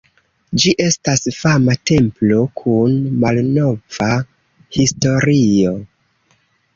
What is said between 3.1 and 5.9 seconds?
malnova historio.